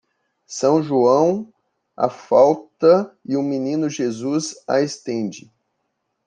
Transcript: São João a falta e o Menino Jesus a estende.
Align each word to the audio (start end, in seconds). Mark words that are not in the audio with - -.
São 0.47 0.81
João 0.81 1.53
a 1.95 2.09
falta 2.09 3.15
e 3.23 3.37
o 3.37 3.43
Menino 3.43 3.87
Jesus 3.87 4.55
a 4.67 4.81
estende. 4.81 5.51